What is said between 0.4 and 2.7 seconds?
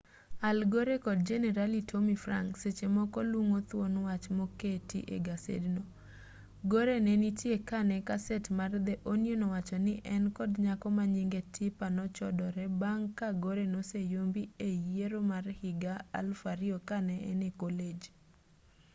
al gore kod jenerali tommy franks